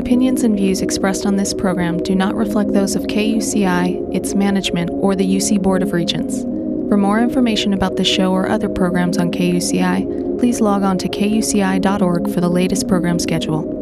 [0.00, 4.88] Opinions and views expressed on this program do not reflect those of KUCI, its management,
[4.94, 6.40] or the UC Board of Regents.
[6.88, 11.08] For more information about the show or other programs on KUCI, please log on to
[11.10, 13.79] kuci.org for the latest program schedule.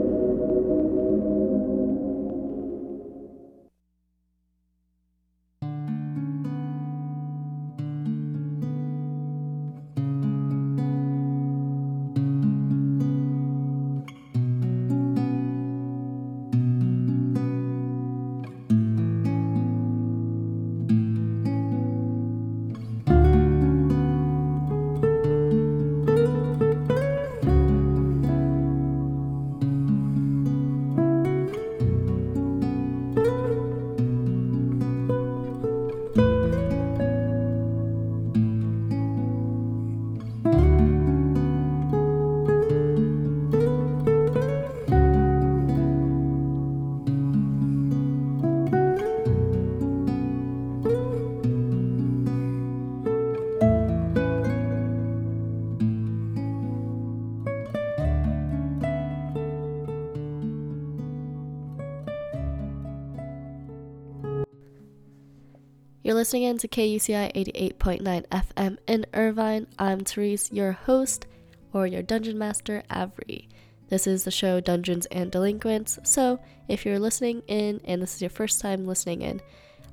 [66.29, 67.33] Listening in to KUCI
[67.81, 69.67] 88.9 FM in Irvine.
[69.79, 71.27] I'm Therese, your host
[71.73, 73.49] or your dungeon master, Avery.
[73.89, 75.99] This is the show Dungeons and Delinquents.
[76.07, 76.39] So,
[76.69, 79.41] if you're listening in and this is your first time listening in,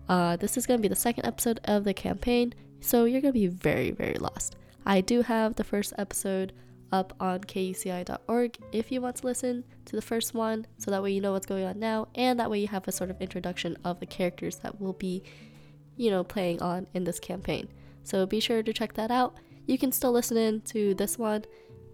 [0.10, 2.54] uh, this is going to be the second episode of the campaign.
[2.82, 4.58] So, you're going to be very, very lost.
[4.86, 6.52] I do have the first episode
[6.92, 11.12] up on kuci.org if you want to listen to the first one, so that way
[11.12, 13.78] you know what's going on now, and that way you have a sort of introduction
[13.86, 15.24] of the characters that will be
[15.98, 17.68] you know, playing on in this campaign.
[18.04, 19.36] So be sure to check that out.
[19.66, 21.46] You can still listen in to this one.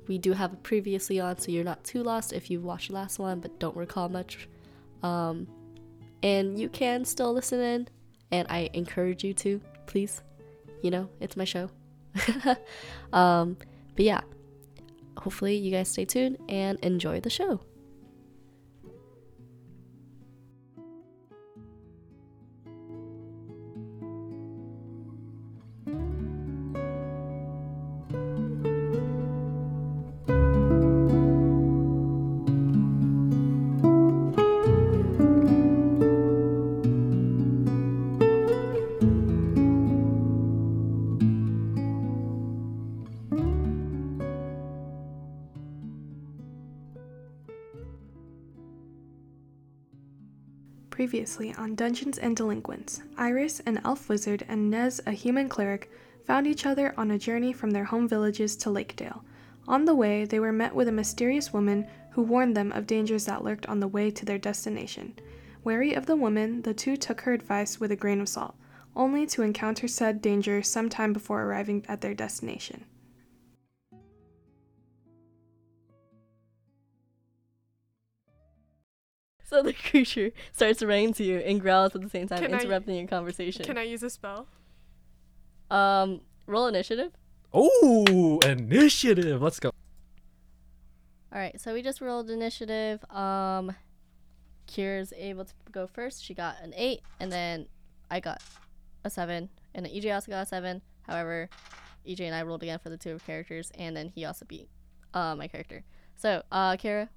[0.07, 2.95] We do have it previously on, so you're not too lost if you've watched the
[2.95, 4.47] last one but don't recall much.
[5.03, 5.47] Um,
[6.23, 7.87] and you can still listen in,
[8.31, 10.21] and I encourage you to, please.
[10.81, 11.69] You know, it's my show.
[13.13, 13.57] um,
[13.95, 14.21] but yeah,
[15.17, 17.61] hopefully you guys stay tuned and enjoy the show.
[51.11, 55.91] Previously on Dungeons and Delinquents, Iris, an elf wizard, and Nez, a human cleric,
[56.23, 59.21] found each other on a journey from their home villages to Lakedale.
[59.67, 63.25] On the way, they were met with a mysterious woman who warned them of dangers
[63.25, 65.13] that lurked on the way to their destination.
[65.65, 68.55] Wary of the woman, the two took her advice with a grain of salt,
[68.95, 72.85] only to encounter said danger some time before arriving at their destination.
[79.51, 82.59] So the creature starts running to you and growls at the same time, Can I-
[82.59, 83.65] interrupting your conversation.
[83.65, 84.47] Can I use a spell?
[85.69, 87.11] Um, roll initiative.
[87.53, 89.41] Oh, initiative.
[89.41, 89.71] Let's go.
[91.33, 93.03] All right, so we just rolled initiative.
[93.09, 93.75] Um,
[94.67, 96.23] Kira's able to go first.
[96.23, 97.67] She got an eight, and then
[98.09, 98.41] I got
[99.03, 100.81] a seven, and then EJ also got a seven.
[101.03, 101.49] However,
[102.07, 104.69] EJ and I rolled again for the two of characters, and then he also beat
[105.13, 105.83] uh, my character.
[106.15, 107.07] So, uh, Kira,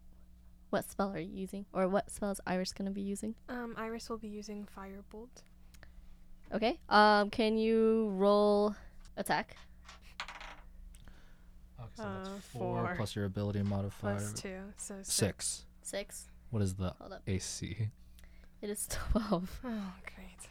[0.74, 3.36] what spell are you using, or what spell is Iris gonna be using?
[3.48, 5.42] Um, Iris will be using Firebolt.
[6.52, 6.80] Okay.
[6.88, 8.74] Um, can you roll
[9.16, 9.56] attack?
[11.80, 12.94] Okay, so that's Uh, four four.
[12.96, 14.16] plus your ability modifier.
[14.18, 15.06] Plus two, so six.
[15.12, 15.64] Six.
[15.82, 16.28] Six.
[16.50, 17.22] What is the Hold up.
[17.26, 17.90] AC?
[18.60, 19.60] It is twelve.
[19.64, 20.48] Oh, great.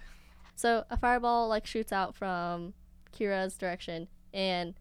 [0.55, 2.73] So a fireball like shoots out from
[3.11, 4.73] Kira's direction, and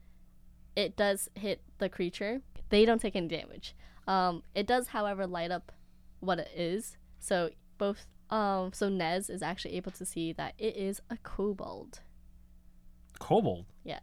[0.77, 2.43] it does hit the creature.
[2.69, 3.75] They don't take any damage.
[4.13, 5.73] Um, it does, however, light up
[6.21, 6.99] what it is.
[7.19, 12.01] So both, um, so Nez is actually able to see that it is a kobold.
[13.19, 13.65] Kobold.
[13.85, 14.01] Yeah.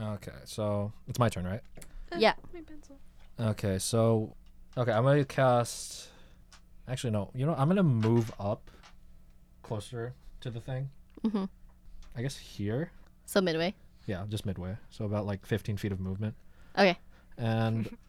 [0.00, 1.60] Okay, so it's my turn, right?
[2.16, 2.34] Yeah.
[2.52, 2.98] My pencil.
[3.38, 4.34] Okay, so
[4.76, 6.08] okay, I'm gonna cast.
[6.88, 7.30] Actually, no.
[7.34, 8.70] You know, I'm gonna move up
[9.62, 10.90] closer to the thing.
[11.24, 11.44] Mm hmm
[12.16, 12.90] I guess here.
[13.26, 13.74] So midway.
[14.06, 14.76] Yeah, just midway.
[14.90, 16.34] So about like 15 feet of movement.
[16.76, 16.98] Okay.
[17.36, 17.96] And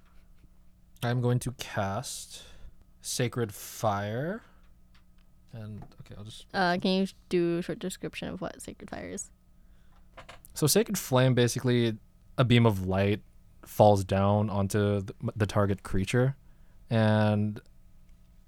[1.04, 2.44] I'm going to cast
[3.01, 4.42] Sacred Fire.
[5.54, 9.10] And okay, I'll just Uh, can you do a short description of what sacred fire
[9.10, 9.31] is?
[10.54, 11.98] So Sacred Flame basically
[12.38, 13.22] a beam of light
[13.63, 16.36] falls down onto the, the target creature
[16.90, 17.62] and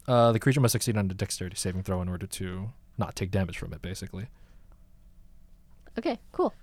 [0.07, 3.30] Uh, the creature must succeed on a dexterity saving throw in order to not take
[3.31, 4.27] damage from it, basically.
[5.98, 6.53] Okay, cool.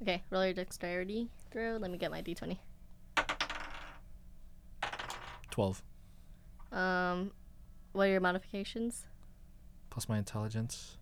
[0.00, 1.76] Okay, roll your dexterity throw.
[1.76, 2.58] Let me get my d20.
[5.52, 5.82] 12.
[6.72, 7.30] Um,
[7.92, 9.06] what are your modifications?
[9.90, 10.96] Plus my intelligence.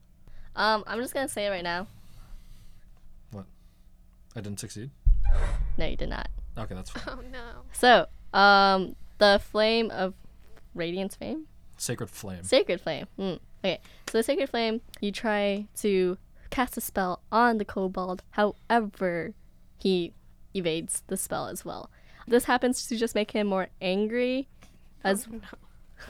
[0.56, 1.86] Um, I'm just gonna say it right now.
[3.30, 3.46] What?
[4.36, 4.90] I didn't succeed.
[5.78, 6.28] No, you did not.
[6.58, 7.02] Okay, that's fine.
[7.18, 7.62] Oh no.
[7.72, 8.06] So,
[8.38, 10.14] um, the flame of
[10.74, 12.42] radiance fame, Sacred Flame.
[12.42, 13.06] sacred flame.
[13.16, 13.34] Hmm.
[13.64, 16.18] Okay, so the sacred flame, you try to
[16.50, 18.22] cast a spell on the kobold.
[18.30, 19.34] However,
[19.78, 20.12] he
[20.54, 21.90] evades the spell as well.
[22.30, 24.48] This happens to just make him more angry,
[25.02, 25.40] as Oh, no.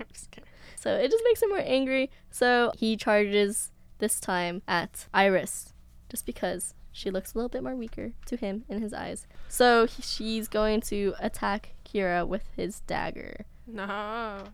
[0.00, 0.46] I'm scared.
[0.76, 2.10] So it just makes him more angry.
[2.30, 5.72] So he charges this time at Iris,
[6.08, 9.26] just because she looks a little bit more weaker to him in his eyes.
[9.48, 13.44] So he, she's going to attack Kira with his dagger.
[13.66, 14.44] No.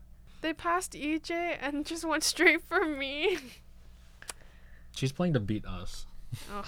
[0.40, 3.36] They passed EJ and just went straight for me.
[4.92, 6.06] She's playing to beat us.
[6.54, 6.66] Ugh.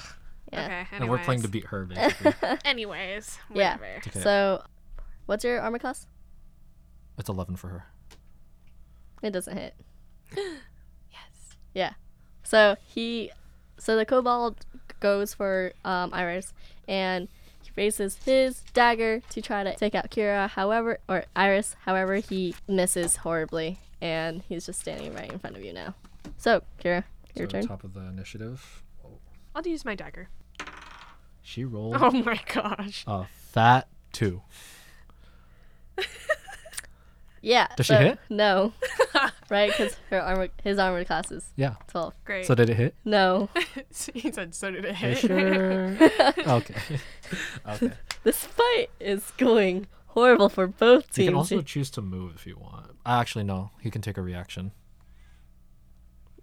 [0.52, 0.64] Yeah.
[0.64, 0.86] Okay.
[0.92, 2.32] And we're playing to beat her, basically.
[2.64, 3.38] Anyways.
[3.54, 3.76] Yeah.
[3.98, 4.20] Okay.
[4.20, 4.62] So,
[5.26, 6.06] what's your armor class?
[7.18, 7.86] it's 11 for her.
[9.22, 9.74] It doesn't hit.
[11.10, 11.56] Yes.
[11.74, 11.92] Yeah.
[12.42, 13.30] So he,
[13.78, 14.64] so the kobold
[15.00, 16.52] goes for um, Iris,
[16.88, 17.28] and
[17.62, 20.48] he raises his dagger to try to take out Kira.
[20.48, 21.76] However, or Iris.
[21.84, 25.94] However, he misses horribly, and he's just standing right in front of you now.
[26.38, 27.04] So Kira,
[27.34, 27.66] your so turn.
[27.66, 28.82] top of the initiative.
[29.54, 30.28] I'll use my dagger.
[31.42, 33.04] She rolled Oh my gosh.
[33.06, 34.42] a fat two.
[37.44, 37.66] Yeah.
[37.76, 38.18] Does she so- hit?
[38.30, 38.72] No.
[39.50, 41.74] right, because her armor, his armor class is Yeah.
[41.88, 42.14] twelve.
[42.24, 42.46] Great.
[42.46, 42.94] So did it hit?
[43.04, 43.48] No.
[44.14, 45.18] he said so did it Are you hit.
[45.18, 45.96] sure?
[46.56, 46.74] okay.
[47.68, 47.90] okay.
[48.22, 51.18] this fight is going horrible for both teams.
[51.18, 52.90] You can also choose to move if you want.
[53.04, 53.72] Uh, Actually, no.
[53.80, 54.70] He can take a reaction.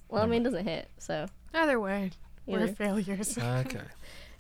[0.09, 2.12] well, I mean, it doesn't hit, so Either way,
[2.50, 3.38] we're failures.
[3.44, 3.81] Okay.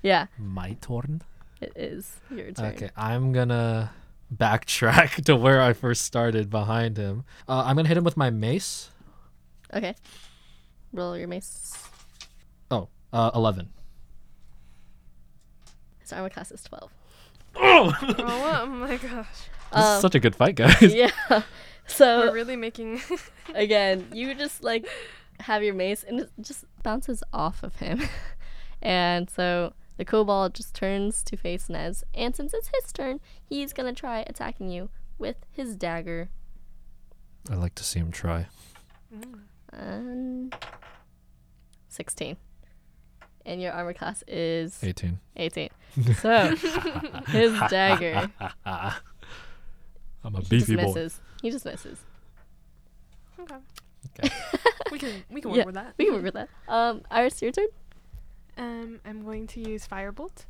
[0.01, 1.21] Yeah, My turn.
[1.61, 2.73] it is your turn.
[2.73, 3.91] Okay, I'm gonna
[4.33, 7.23] backtrack to where I first started behind him.
[7.47, 8.91] Uh, I'm gonna hit him with my mace.
[9.73, 9.95] Okay.
[10.93, 11.75] Roll your mace.
[12.71, 13.69] Oh, uh, 11.
[15.99, 16.91] His armor class is 12.
[17.55, 17.93] Oh!
[18.01, 19.27] oh, oh my gosh.
[19.71, 20.81] This Um, is such a good fight, guys.
[20.81, 21.11] yeah.
[21.87, 23.01] So we're really making.
[23.53, 24.87] again, you just like
[25.41, 28.01] have your mace and it just bounces off of him.
[28.81, 32.03] and so the kobold just turns to face Nez.
[32.13, 36.29] And since it's his turn, he's going to try attacking you with his dagger.
[37.49, 38.47] I like to see him try.
[39.73, 40.51] Um,
[41.89, 42.37] 16.
[43.45, 45.19] And your armor class is 18.
[45.35, 45.69] 18.
[46.21, 46.55] So,
[47.29, 48.29] his dagger
[48.65, 50.81] I'm a beefy he just beefy boy.
[50.83, 51.19] misses.
[51.41, 51.97] He just misses.
[53.39, 53.55] okay.
[54.17, 54.33] Okay.
[54.91, 55.65] We can we can work Yeah.
[55.65, 55.93] with that.
[55.99, 56.49] We can work with that.
[56.67, 57.67] Um, Iris, your turn.
[58.57, 60.45] Um, I'm going to use firebolt.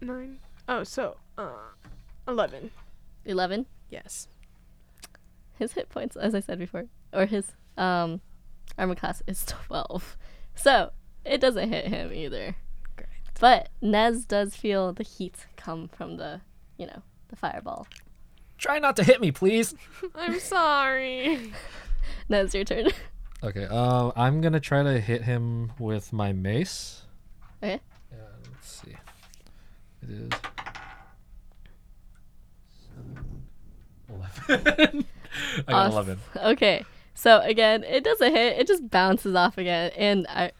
[0.00, 0.38] Nine.
[0.68, 1.50] Oh, so uh,
[2.26, 2.70] eleven.
[3.26, 3.66] 11.
[3.90, 4.28] Yes.
[5.58, 8.20] His hit points, as I said before, or his um
[8.78, 10.16] armor class is 12.
[10.54, 10.90] So,
[11.24, 12.56] it doesn't hit him either.
[12.96, 13.08] Great.
[13.40, 16.40] But Nez does feel the heat come from the,
[16.78, 17.86] you know, the fireball.
[18.58, 19.74] Try not to hit me, please.
[20.14, 21.52] I'm sorry.
[22.28, 22.88] Nez, your turn.
[23.42, 27.02] Okay, uh, I'm gonna try to hit him with my mace.
[27.62, 27.80] Okay.
[28.10, 28.18] Yeah,
[28.50, 28.96] let's see.
[30.02, 30.30] It is.
[34.08, 35.04] Eleven.
[35.68, 36.18] I got eleven.
[36.36, 36.84] Okay.
[37.14, 38.58] So again, it doesn't hit.
[38.58, 40.52] It just bounces off again, and I,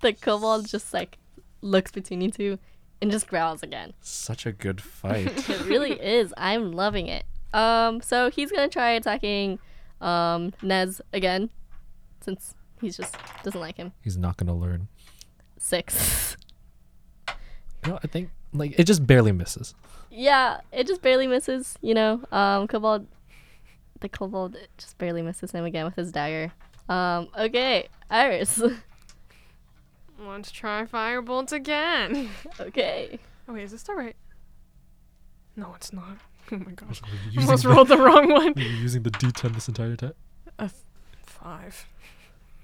[0.00, 1.18] the kobold just like
[1.60, 2.58] looks between you two,
[3.02, 3.92] and just growls again.
[4.00, 5.26] Such a good fight.
[5.50, 6.32] It really is.
[6.36, 7.24] I'm loving it.
[7.52, 9.58] Um, so he's gonna try attacking,
[10.00, 11.50] um, Nez again,
[12.20, 13.92] since he's just doesn't like him.
[14.02, 14.88] He's not gonna learn.
[15.58, 16.36] Six.
[17.86, 19.74] No, I think like it just barely misses.
[20.10, 21.78] yeah, it just barely misses.
[21.80, 23.06] You know, um, kobold,
[24.00, 26.52] the kobold it just barely misses him again with his dagger.
[26.88, 28.60] Um, okay, Iris.
[30.18, 32.30] Let's try firebolt again.
[32.60, 33.18] okay.
[33.48, 34.16] Oh wait, is this the right?
[35.54, 36.18] No, it's not.
[36.52, 37.02] Oh my gosh.
[37.32, 38.54] Using Almost the- rolled the wrong one.
[38.56, 40.14] You're using the D10 this entire time.
[40.58, 40.84] A f-
[41.24, 41.86] five.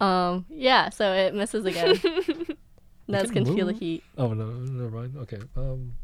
[0.00, 1.96] Um, yeah, so it misses again.
[3.08, 4.02] Nez can can feel the heat.
[4.16, 5.16] Oh no, never mind.
[5.18, 5.38] Okay.
[5.56, 5.94] Um,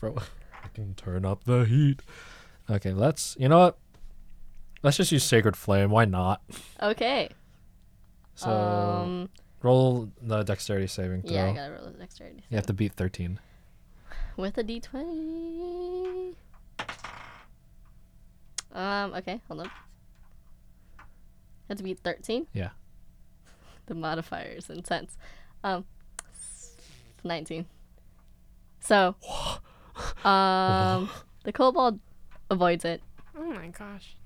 [0.00, 0.16] bro,
[0.62, 2.00] I can turn up the heat.
[2.70, 3.36] Okay, let's.
[3.38, 3.78] You know what?
[4.82, 5.90] Let's just use Sacred Flame.
[5.90, 6.40] Why not?
[6.80, 7.28] Okay.
[8.36, 9.28] So um,
[9.62, 11.32] roll the Dexterity saving throw.
[11.32, 12.42] yeah, I gotta roll the dexterity.
[12.48, 13.38] you have to beat thirteen.
[14.36, 16.34] With a d20.
[18.74, 19.14] Um.
[19.14, 19.40] Okay.
[19.48, 19.70] Hold on.
[21.68, 22.46] Had to be thirteen.
[22.52, 22.70] Yeah.
[23.86, 25.16] The modifier is intense.
[25.62, 25.84] Um.
[27.22, 27.66] Nineteen.
[28.80, 29.14] So.
[30.24, 31.08] um.
[31.44, 32.00] The kobold
[32.50, 33.02] avoids it,
[33.36, 34.16] Oh my gosh.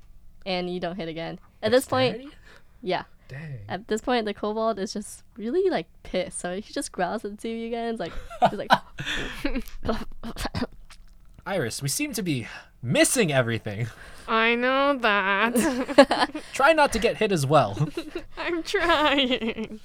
[0.46, 1.40] and you don't hit again.
[1.60, 2.36] At this point, Dexterity?
[2.80, 3.02] yeah.
[3.26, 3.58] Dang.
[3.68, 6.38] At this point, the kobold is just really like pissed.
[6.38, 8.12] So he just growls at the two of you guys, like
[8.48, 8.70] he's like,
[11.46, 12.46] Iris, we seem to be
[12.82, 13.88] missing everything.
[14.26, 16.30] I know that.
[16.52, 17.88] Try not to get hit as well.
[18.38, 19.80] I'm trying.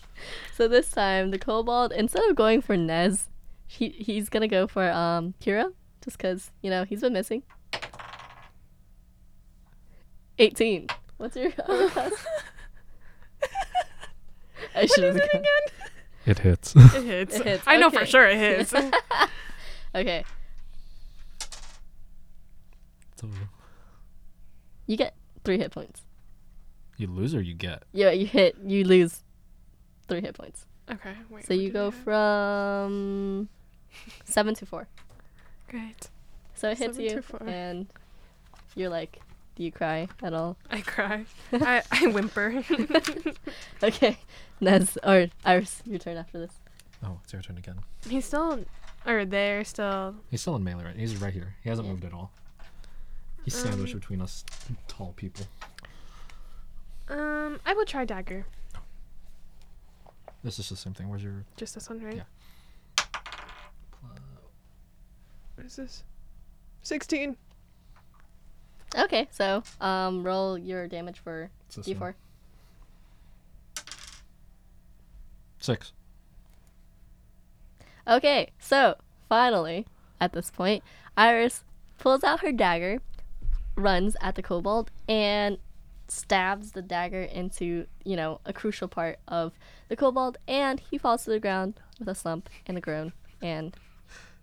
[0.55, 3.29] So this time, the kobold instead of going for Nez,
[3.67, 5.71] he he's gonna go for um Kira,
[6.03, 7.43] just cause you know he's been missing.
[10.37, 10.87] Eighteen.
[11.17, 12.11] What's your other class?
[14.75, 15.43] I should have Again?
[16.25, 16.75] it hits.
[16.75, 17.35] It hits.
[17.35, 18.73] It hits, I know for sure it hits.
[19.95, 20.25] Okay,
[23.31, 23.37] So,
[24.87, 26.01] you get three hit points.
[26.97, 27.83] you lose or you get?
[27.93, 29.23] Yeah, you hit, you lose
[30.07, 30.65] three hit points.
[30.91, 31.13] okay.
[31.29, 33.49] Wait, So you go from
[34.25, 34.87] seven to four.
[35.69, 36.09] Great.
[36.55, 37.87] So it hits Seven you, and
[38.75, 39.19] you're like,
[39.55, 40.57] do you cry at all?
[40.69, 41.25] I cry.
[41.53, 42.63] I, I whimper.
[43.83, 44.17] Okay,
[44.61, 46.53] Nez or Iris, your turn after this.
[47.03, 47.79] Oh, it's your turn again.
[48.07, 48.63] He's still,
[49.05, 50.15] or they're still.
[50.31, 50.95] He's still in melee, right?
[50.95, 51.55] He's right here.
[51.63, 51.91] He hasn't Yeah.
[51.93, 52.31] moved at all.
[53.43, 54.43] He's sandwiched Um, between us
[54.87, 55.45] tall people.
[57.09, 58.45] Um, I will try dagger.
[60.43, 61.09] This is the same thing.
[61.09, 61.43] Where's your?
[61.57, 62.15] Just this one, right?
[62.17, 63.05] Yeah.
[65.55, 66.03] What is this?
[66.81, 67.37] Sixteen.
[68.95, 71.99] Okay, so um, roll your damage for It's this D4.
[71.99, 72.13] one.
[75.59, 75.93] Six.
[78.07, 78.97] Okay, so
[79.29, 79.85] finally,
[80.19, 80.83] at this point,
[81.15, 81.63] Iris
[81.97, 82.99] pulls out her dagger,
[83.75, 85.57] runs at the kobold, and
[86.07, 89.53] stabs the dagger into, you know, a crucial part of
[89.89, 93.75] the kobold, and he falls to the ground with a slump and a groan, and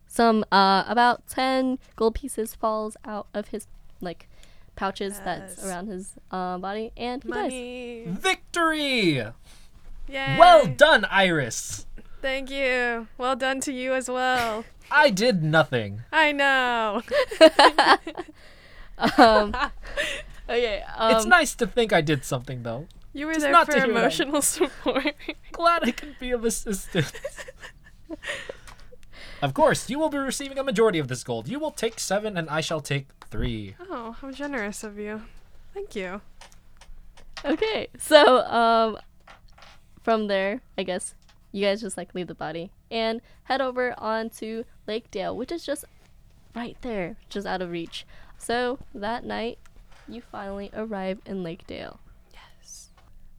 [0.06, 3.68] some uh about 10 gold pieces falls out of his
[4.00, 4.28] like
[4.74, 8.18] pouches that's around his uh, body and he dies.
[8.18, 9.22] Victory!
[10.08, 10.36] Yay.
[10.38, 11.86] Well done, Iris.
[12.20, 13.06] Thank you.
[13.18, 14.64] Well done to you as well.
[14.90, 16.02] I did nothing.
[16.10, 17.02] I know.
[19.18, 19.54] um
[20.48, 22.86] okay um, it's nice to think I did something, though.
[23.12, 23.98] You were Just there not for to hear that.
[23.98, 25.14] emotional support.
[25.52, 27.12] Glad I can be of assistance.
[29.42, 31.48] of course, you will be receiving a majority of this gold.
[31.48, 33.74] You will take seven, and I shall take three.
[33.90, 35.22] oh, how generous of you.
[35.74, 36.20] Thank you.
[37.44, 38.98] Okay, so um,
[40.02, 41.14] from there, I guess
[41.52, 45.64] you guys just like leave the body and head over onto Lake Dale, which is
[45.64, 45.84] just
[46.54, 48.06] right there, just out of reach.
[48.40, 49.58] So that night,
[50.08, 52.00] you finally arrive in Lake Dale.
[52.32, 52.88] Yes.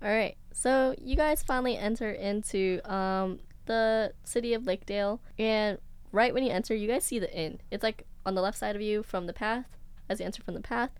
[0.01, 5.79] All right, so you guys finally enter into um the city of Lake Dale, and
[6.11, 7.59] right when you enter, you guys see the inn.
[7.71, 9.65] It's like on the left side of you from the path,
[10.07, 10.91] as you enter from the path,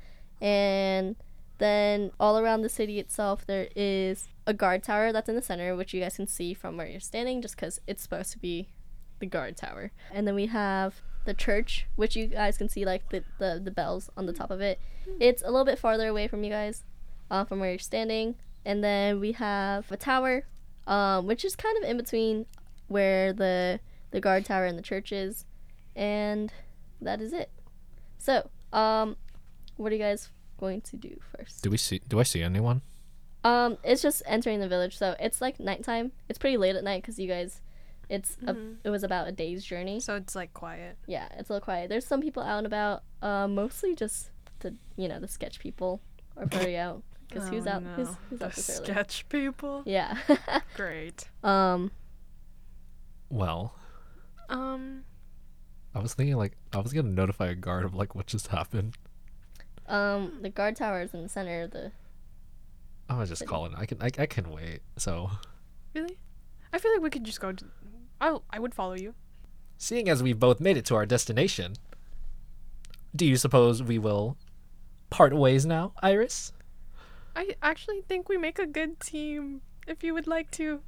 [0.42, 1.16] and
[1.60, 5.76] then all around the city itself, there is a guard tower that's in the center,
[5.76, 8.70] which you guys can see from where you're standing, just because it's supposed to be
[9.20, 9.92] the guard tower.
[10.12, 13.72] And then we have the church, which you guys can see like the the, the
[13.72, 14.80] bells on the top of it.
[15.20, 16.84] It's a little bit farther away from you guys,
[17.30, 18.36] uh, from where you're standing.
[18.66, 20.46] And then we have a tower,
[20.86, 22.46] um, which is kind of in between
[22.88, 23.80] where the
[24.12, 25.46] the guard tower and the church is,
[25.96, 26.52] and
[27.02, 27.50] that is it.
[28.18, 29.16] So, um,
[29.78, 31.64] what are you guys going to do first?
[31.64, 32.02] Do we see?
[32.08, 32.82] Do I see anyone?
[33.44, 36.12] Um, it's just entering the village, so it's like nighttime.
[36.30, 37.62] It's pretty late at night because you guys,
[38.12, 40.00] it's a, it was about a day's journey.
[40.00, 40.98] So it's like quiet.
[41.08, 41.90] Yeah, it's a little quiet.
[41.90, 46.02] There's some people out and about, uh, mostly just the you know the sketch people
[46.38, 47.84] are probably out because who's Oh, out?
[47.84, 47.90] No.
[47.94, 48.86] who's the out this early?
[48.86, 49.84] sketch people.
[49.86, 50.18] Yeah.
[50.76, 51.30] Great.
[51.44, 51.92] um.
[53.30, 53.74] Well,
[54.50, 55.04] Um.
[55.94, 58.98] I was thinking like I was gonna notify a guard of like what just happened.
[59.88, 60.40] Um.
[60.42, 61.92] The guard tower is in the center of the.
[63.10, 63.74] I was just calling.
[63.76, 64.02] I can.
[64.02, 64.82] I, I can wait.
[64.98, 65.30] So,
[65.94, 66.18] Really?
[66.72, 67.52] I feel like we could just go.
[67.52, 67.66] To,
[68.22, 69.16] I I would follow you.
[69.78, 71.74] seeing as we've both made it to our destination,
[73.16, 74.38] do you suppose we will
[75.10, 76.54] part ways now, Iris?
[77.36, 79.62] I actually think we make a good team.
[79.88, 80.82] If you would like to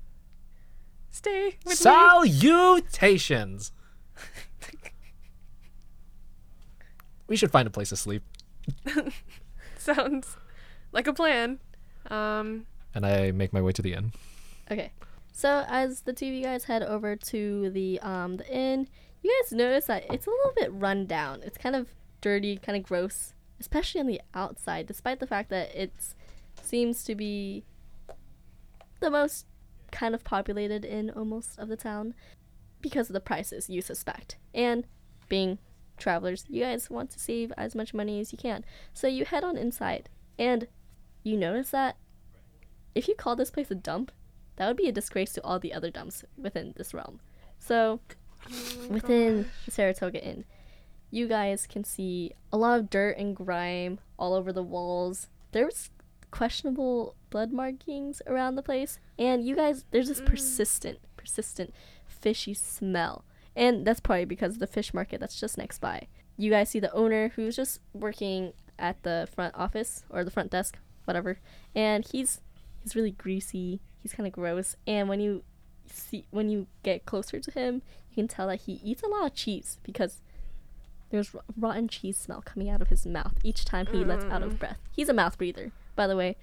[1.09, 1.75] stay with me.
[1.75, 3.71] Salutations.
[7.27, 8.23] we should find a place to sleep.
[9.77, 10.37] Sounds
[10.91, 11.59] like a plan.
[12.09, 12.67] Um.
[12.93, 14.13] And I make my way to the inn.
[14.69, 14.91] Okay.
[15.33, 18.87] So as the two of you guys head over to the um the inn,
[19.21, 21.41] you guys notice that it's a little bit run down.
[21.43, 21.89] It's kind of
[22.21, 25.91] dirty, kind of gross, especially on the outside, despite the fact that it
[26.61, 27.65] seems to be
[28.99, 29.47] the most
[29.91, 32.13] kind of populated in almost of the town
[32.79, 34.37] because of the prices you suspect.
[34.53, 34.85] And
[35.29, 35.57] being
[35.97, 38.63] travelers, you guys want to save as much money as you can.
[38.93, 40.67] So you head on inside and
[41.23, 41.97] you notice that
[42.93, 44.11] if you call this place a dump,
[44.55, 47.19] that would be a disgrace to all the other dumps within this realm.
[47.59, 47.99] So
[48.45, 50.45] Oh within the Saratoga Inn,
[51.11, 55.27] you guys can see a lot of dirt and grime all over the walls.
[55.51, 55.91] There's
[56.31, 60.25] questionable blood markings around the place, and you guys, there's this mm.
[60.25, 61.73] persistent, persistent
[62.07, 63.23] fishy smell.
[63.55, 66.07] And that's probably because of the fish market that's just next by.
[66.35, 70.49] You guys see the owner who's just working at the front office or the front
[70.49, 71.39] desk, whatever,
[71.75, 72.41] and he's
[72.81, 73.81] he's really greasy.
[74.03, 75.43] He's kind of gross, and when you
[75.85, 77.81] see when you get closer to him,
[78.11, 80.21] you can tell that he eats a lot of cheese because
[81.09, 84.59] there's rotten cheese smell coming out of his mouth each time he lets out of
[84.59, 84.77] breath.
[84.91, 86.35] He's a mouth breather, by the way.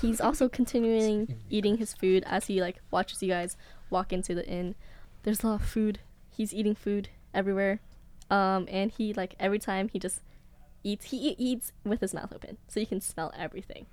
[0.00, 3.56] He's also continuing eating his food as he like watches you guys
[3.90, 4.74] walk into the inn.
[5.22, 6.00] There's a lot of food.
[6.30, 7.80] He's eating food everywhere.
[8.30, 10.20] Um and he like every time he just
[10.82, 13.86] eats he eats with his mouth open so you can smell everything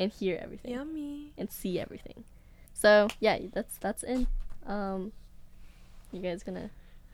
[0.00, 1.32] and hear everything Yummy.
[1.36, 2.24] and see everything.
[2.72, 4.26] So yeah, that's that's in.
[4.66, 5.12] Um,
[6.10, 6.70] you guys gonna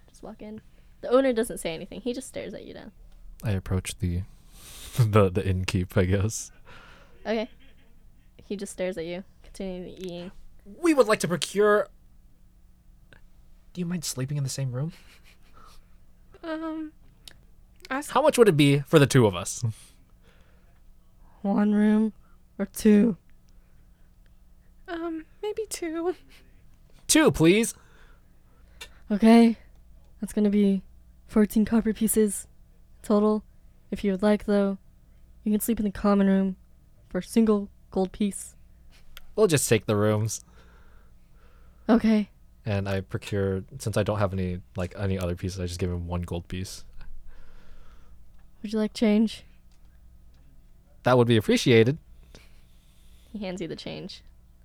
[0.09, 0.61] just walk in?
[1.01, 2.01] The owner doesn't say anything.
[2.01, 2.93] He just stares at you down.
[3.43, 4.23] I approach the
[4.99, 6.53] the the innkeep, I guess.
[7.27, 7.51] Okay.
[8.45, 10.31] He just stares at you, continuing the eating.
[10.65, 11.89] We would like to procure.
[13.73, 14.93] Do you mind sleeping in the same room?
[16.45, 16.93] Um,
[17.91, 18.13] ask.
[18.13, 19.65] How much would it be for the two of us?
[21.43, 22.13] One room
[22.59, 23.17] or two?
[24.89, 26.15] Um, maybe two.
[27.07, 27.75] Two, please.
[29.11, 29.57] Okay.
[30.21, 30.83] That's gonna be
[31.27, 32.47] fourteen copper pieces
[33.03, 33.45] total.
[33.91, 34.79] If you would like, though,
[35.45, 36.57] you can sleep in the common room
[37.09, 38.57] for a single gold piece.
[39.37, 40.41] We'll just take the rooms.
[41.89, 42.31] Okay.
[42.65, 45.91] And I procure since I don't have any like any other pieces, I just give
[45.91, 46.85] him one gold piece.
[48.63, 49.45] Would you like change?
[51.05, 51.99] That would be appreciated.
[53.37, 54.23] He hands you the change.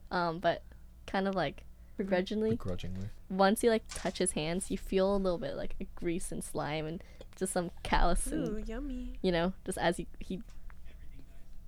[0.10, 0.64] Um, but
[1.08, 1.64] kind of like
[1.98, 2.52] begrudgingly.
[2.52, 3.10] Begrudgingly.
[3.30, 6.44] Once you like touch his hands, you feel a little bit like a grease and
[6.44, 7.04] slime and
[7.36, 9.14] just some callus Ooh, and yummy.
[9.22, 10.42] you know, just as he he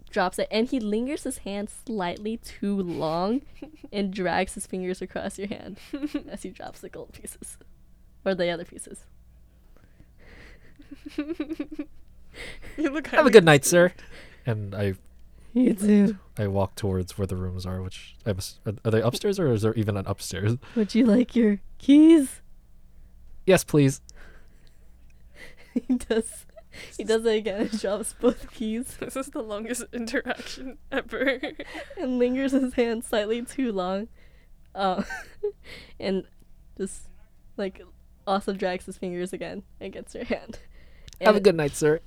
[0.10, 3.42] drops it and he lingers his hand slightly too long
[3.92, 5.78] and drags his fingers across your hand
[6.30, 7.58] as he drops the gold pieces.
[8.26, 9.04] Or the other pieces.
[12.78, 13.08] You look.
[13.08, 13.94] Have a good night, sir.
[14.46, 14.96] And I
[15.62, 16.18] You too.
[16.38, 19.52] I walk towards where the rooms are, which I must, are, are they upstairs or
[19.54, 20.58] is there even an upstairs?
[20.76, 22.42] Would you like your keys?
[23.46, 24.02] Yes, please.
[25.74, 26.46] he does
[26.98, 31.40] he does it again and drops both keys This is the longest interaction ever.
[32.00, 34.08] and lingers his hand slightly too long.
[34.74, 35.04] Uh,
[36.00, 36.24] and
[36.80, 37.10] just
[37.58, 37.80] like
[38.26, 40.58] also drags his fingers again against your hand.
[41.22, 42.00] Have a And- good night, sir.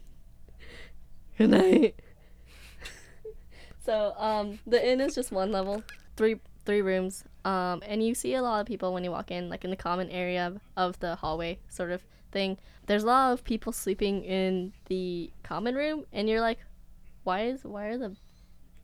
[1.39, 2.01] Good night.
[3.87, 5.83] So, um, the inn is just one level,
[6.17, 7.25] three three rooms.
[7.45, 9.77] Um, and you see a lot of people when you walk in, like in the
[9.77, 12.59] common area of, of the hallway sort of thing.
[12.87, 16.59] There's a lot of people sleeping in the common room, and you're like,
[17.23, 18.17] why is why are the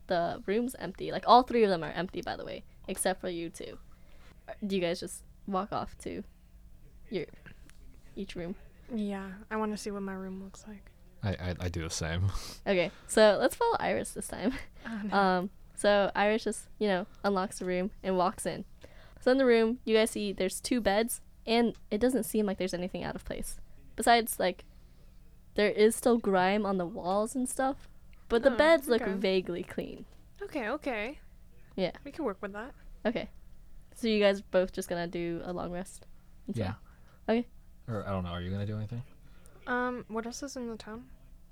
[0.07, 1.11] the rooms empty?
[1.11, 3.77] Like all three of them are empty, by the way, except for you two.
[4.65, 6.23] Do you guys just walk off to
[7.09, 7.25] your
[8.15, 8.55] each room?
[8.93, 10.92] yeah, I want to see what my room looks like.
[11.23, 12.31] I, I, I do the same.
[12.67, 14.53] Okay, so let's follow Iris this time.
[14.85, 15.17] Oh, no.
[15.17, 18.63] Um, so Iris just, you know, unlocks the room and walks in.
[19.21, 22.57] So in the room, you guys see there's two beds, and it doesn't seem like
[22.57, 23.57] there's anything out of place.
[23.95, 24.65] Besides, like,
[25.55, 27.87] there is still grime on the walls and stuff,
[28.29, 30.05] but the Oh, beds look vaguely clean.
[30.41, 31.19] okay, okay.
[31.75, 31.91] Yeah.
[32.03, 32.71] We can work with that.
[33.05, 33.29] Okay.
[33.95, 36.05] So you guys both just gonna do a long rest?
[36.53, 36.73] yeah.
[37.29, 37.45] Okay.
[37.87, 38.29] Or I don't know.
[38.31, 39.03] Are you gonna do anything?
[39.67, 41.05] Um, what else is in the town?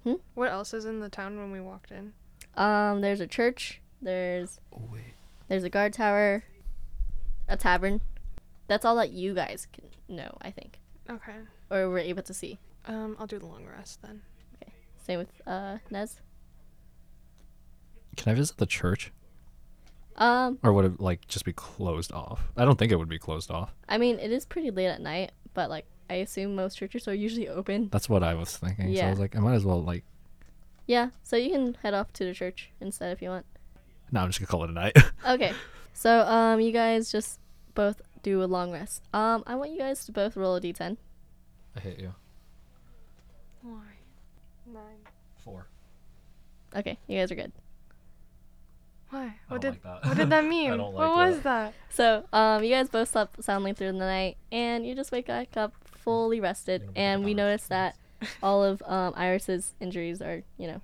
[0.03, 0.15] Hmm?
[0.33, 2.13] What else is in the town when we walked in?
[2.55, 3.81] Um, there's a church.
[4.01, 5.13] There's Oh wait.
[5.47, 6.43] there's a guard tower,
[7.47, 8.01] a tavern.
[8.67, 11.35] That's all that you guys can know, I think, Okay.
[11.69, 12.57] or we're able to see.
[12.87, 14.21] Um, I'll do the long rest then.
[14.61, 14.73] Okay.
[15.05, 16.19] Same with uh Nez.
[18.17, 19.11] Can I visit the church,
[20.17, 22.49] Um, or would it like just be closed off?
[22.57, 23.73] I don't think it would be closed off.
[23.87, 27.13] I mean, it is pretty late at night, but like I assume most churches are
[27.13, 27.89] usually open.
[27.91, 28.89] That's what I was thinking.
[28.89, 29.01] Yeah.
[29.01, 30.03] So I was like, I might as well like.
[30.87, 33.45] Yeah, so you can head off to the church instead if you want.
[34.11, 34.97] No, I'm just gonna call it a night.
[35.27, 35.53] Okay.
[35.93, 37.39] So um you guys just
[37.75, 39.03] both do a long rest.
[39.13, 40.97] Um I want you guys to both roll a d10.
[41.75, 42.13] I hate you.
[43.61, 43.83] Why?
[44.65, 44.99] Nine.
[45.45, 45.67] Four.
[46.75, 47.51] Okay, you guys are good.
[49.09, 49.23] Why?
[49.25, 50.05] I What don't did like that.
[50.09, 50.69] what did that mean?
[50.77, 51.73] don't what like was that?
[51.89, 55.57] So, um, you guys both slept soundly through the night, and you just wake back
[55.57, 56.89] up fully rested.
[56.95, 57.95] And we noticed that
[58.43, 60.81] all of um, Iris's injuries are, you know,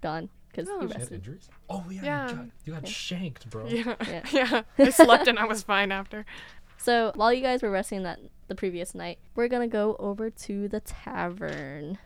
[0.00, 0.82] gone because Oh.
[0.82, 1.14] you She had rested.
[1.14, 1.48] injuries?
[1.70, 2.28] Oh yeah, Yeah.
[2.30, 2.88] you got, you got Yeah.
[2.90, 3.66] shanked, bro.
[3.68, 3.94] Yeah.
[4.06, 4.22] Yeah.
[4.32, 4.62] Yeah.
[4.78, 6.24] I slept and I was fine after.
[6.76, 8.18] So while you guys were resting that
[8.48, 11.98] the previous night, we're gonna go over to the tavern.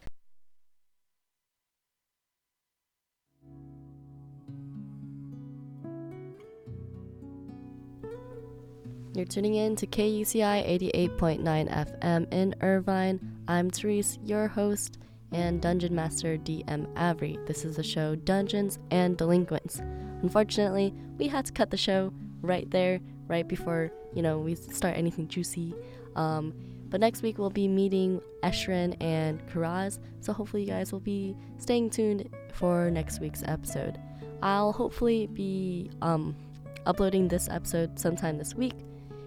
[9.16, 13.18] You're tuning in to KUCI 88.9 FM in Irvine.
[13.48, 14.98] I'm Therese, your host
[15.33, 17.38] and Dungeon Master DM Avery.
[17.46, 19.81] This is the show Dungeons and Delinquents.
[20.20, 24.98] Unfortunately, we had to cut the show right there, right before, you know, we start
[24.98, 25.74] anything juicy.
[26.14, 26.52] Um,
[26.90, 31.35] but next week we'll be meeting Eshrin and Karaz, so hopefully you guys will be
[31.57, 33.98] staying tuned for next week's episode.
[34.42, 36.37] I'll hopefully be um,
[36.85, 38.74] uploading this episode sometime this week.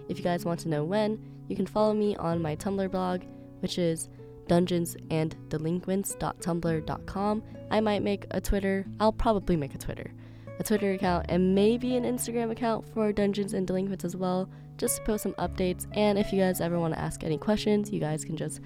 [0.10, 3.22] If you guys want to know when, you can follow me on my Tumblr blog,
[3.62, 4.10] which is
[4.48, 7.44] dungeonsanddelinquents.tumblr.com.
[7.72, 10.12] I might make a Twitter, I'll probably make a Twitter,
[10.60, 14.98] a Twitter account, and maybe an Instagram account for Dungeons and Delinquents as well, just
[14.98, 15.86] to post some updates.
[15.94, 18.62] And if you guys ever want to ask any questions, you guys can just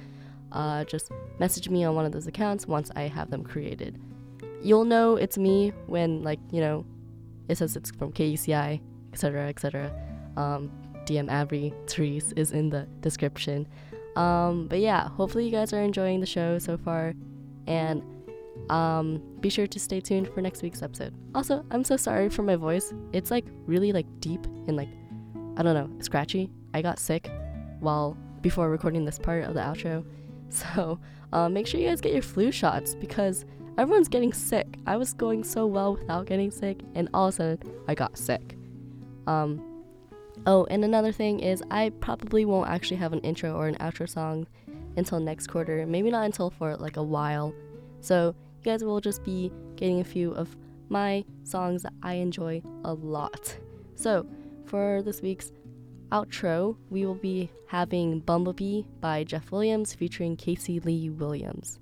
[0.53, 3.99] uh, just message me on one of those accounts once I have them created.
[4.61, 6.85] You'll know it's me when like you know
[7.49, 8.79] it says it's from KUCI,
[9.11, 9.91] etc., etc.
[10.37, 10.71] Um,
[11.05, 13.67] DM Avery Therese is in the description.
[14.15, 17.13] Um, but yeah, hopefully you guys are enjoying the show so far,
[17.67, 18.03] and
[18.69, 21.13] um, be sure to stay tuned for next week's episode.
[21.33, 22.93] Also, I'm so sorry for my voice.
[23.11, 24.89] It's like really like deep and like
[25.57, 26.49] I don't know, scratchy.
[26.73, 27.31] I got sick
[27.79, 30.05] while before recording this part of the outro,
[30.49, 30.99] so
[31.31, 33.45] uh, make sure you guys get your flu shots because
[33.77, 34.77] everyone's getting sick.
[34.85, 38.17] I was going so well without getting sick, and all of a sudden I got
[38.17, 38.57] sick.
[39.25, 39.72] Um,
[40.45, 44.09] oh, and another thing is I probably won't actually have an intro or an outro
[44.09, 44.47] song
[44.97, 45.85] until next quarter.
[45.85, 47.53] Maybe not until for like a while.
[48.01, 50.55] So you guys will just be getting a few of
[50.89, 53.57] my songs that I enjoy a lot.
[53.95, 54.25] So
[54.65, 55.51] for this week's
[56.11, 61.79] outro, we will be having Bumblebee by Jeff Williams featuring Casey Lee Williams.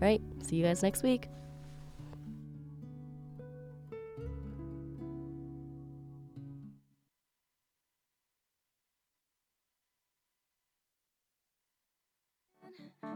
[0.00, 0.22] Right?
[0.42, 1.28] See you guys next week.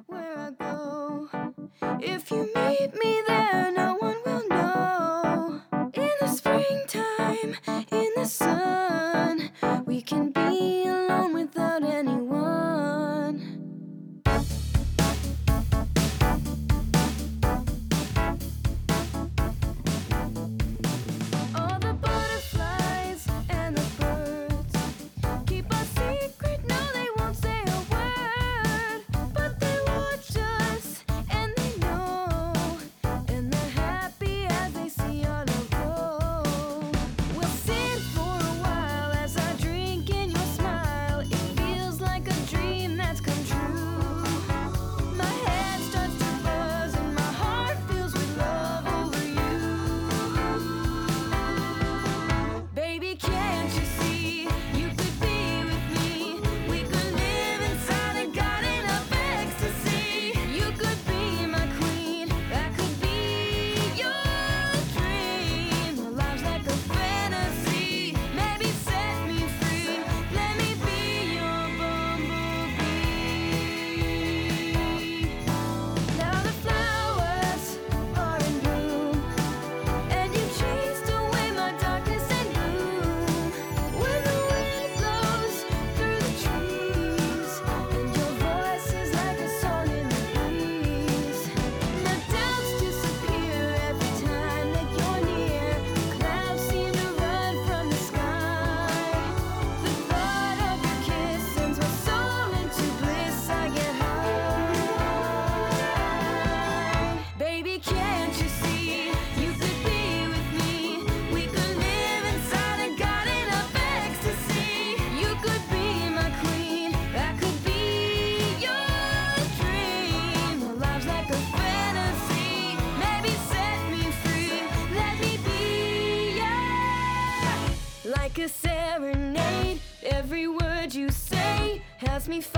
[0.06, 1.28] Where I go.
[2.00, 3.72] If you meet me there,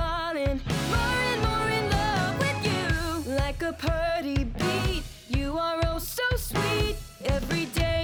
[0.03, 0.61] falling
[0.95, 3.35] more and more in love with you.
[3.43, 5.03] Like a pretty beat.
[5.29, 6.97] You are oh so sweet.
[7.25, 8.02] Every day